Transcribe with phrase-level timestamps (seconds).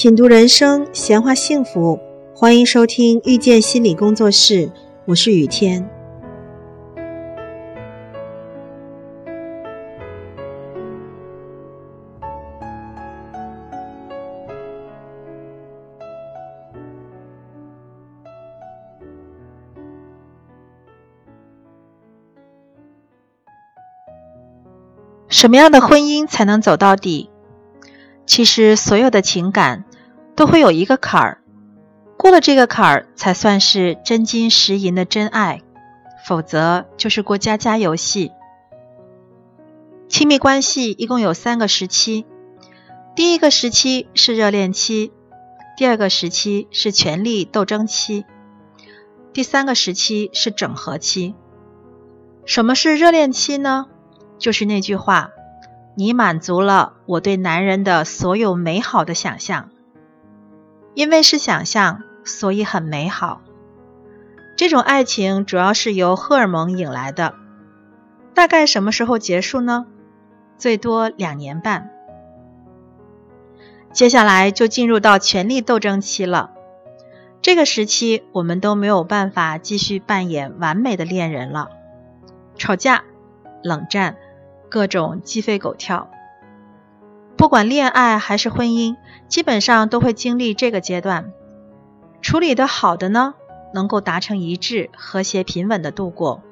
[0.00, 1.98] 品读人生，闲话幸福，
[2.32, 4.70] 欢迎收听遇见心理工作室，
[5.06, 5.90] 我是雨天。
[25.26, 27.28] 什么样的婚姻才能走到底？
[28.28, 29.84] 其实，所有的情感
[30.36, 31.42] 都会有一个坎儿，
[32.18, 35.62] 过了这个坎儿，才算是真金实银的真爱，
[36.26, 38.30] 否则就是过家家游戏。
[40.08, 42.26] 亲密关系一共有三个时期，
[43.16, 45.10] 第一个时期是热恋期，
[45.78, 48.26] 第二个时期是权力斗争期，
[49.32, 51.34] 第三个时期是整合期。
[52.44, 53.86] 什么是热恋期呢？
[54.38, 55.30] 就是那句话。
[56.00, 59.70] 你满足了我对男人的所有美好的想象，
[60.94, 63.42] 因为是想象，所以很美好。
[64.54, 67.34] 这种爱情主要是由荷尔蒙引来的，
[68.32, 69.86] 大概什么时候结束呢？
[70.56, 71.90] 最多两年半。
[73.92, 76.52] 接下来就进入到权力斗争期了。
[77.42, 81.70] 这个时期，我们都没有办法继续扮演完美的恋人了，
[82.56, 83.02] 吵架、
[83.64, 84.16] 冷战。
[84.68, 86.10] 各种鸡飞狗跳，
[87.36, 88.96] 不管恋爱还是婚姻，
[89.28, 91.32] 基本上都会经历这个阶段。
[92.20, 93.34] 处理的好的呢，
[93.72, 96.42] 能够达成一致，和谐平稳的度过；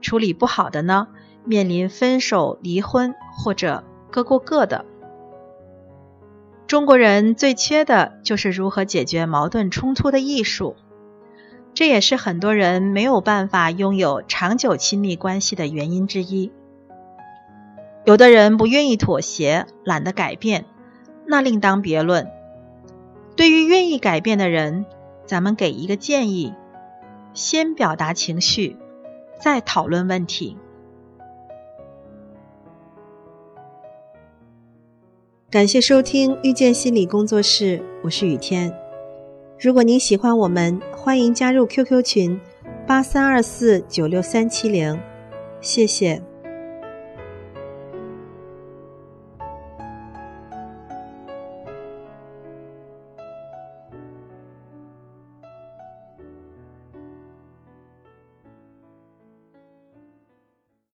[0.00, 1.08] 处理不好的呢，
[1.44, 4.84] 面临分手、离婚或者各过各的。
[6.66, 10.74] 中国人最缺的就是如何解决矛盾冲突的艺术，
[11.74, 16.50] 这也是很多人没有办法拥有长久亲密关系的原因之一。
[18.04, 20.64] 有的人不愿意妥协，懒得改变，
[21.26, 22.28] 那另当别论。
[23.36, 24.84] 对于愿意改变的人，
[25.24, 26.52] 咱们给一个建议：
[27.32, 28.76] 先表达情绪，
[29.40, 30.56] 再讨论问题。
[35.48, 38.74] 感谢收听遇见心理工作室，我是雨天。
[39.60, 42.40] 如果您喜欢我们，欢迎加入 QQ 群
[42.84, 44.98] 八三二四九六三七零，
[45.60, 46.31] 谢谢。